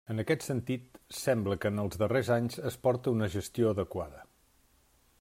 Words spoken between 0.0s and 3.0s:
En aquest sentit sembla que en els darrers anys es